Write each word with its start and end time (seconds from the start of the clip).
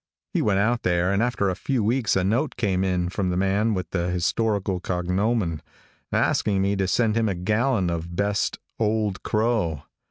He 0.33 0.41
went 0.41 0.57
out 0.57 0.81
there, 0.81 1.13
and 1.13 1.21
after 1.21 1.47
a 1.47 1.55
few 1.55 1.83
weeks 1.83 2.15
a 2.15 2.23
note 2.23 2.55
came 2.57 2.83
in 2.83 3.09
from 3.09 3.29
the 3.29 3.37
man 3.37 3.75
with 3.75 3.91
the 3.91 4.09
historical 4.09 4.79
cognomen, 4.79 5.61
asking 6.11 6.59
me 6.63 6.75
to 6.77 6.87
send 6.87 7.15
him 7.15 7.29
a 7.29 7.35
gallon 7.35 7.91
of 7.91 8.15
best 8.15 8.57
Old 8.79 9.21
Crow. 9.21 9.83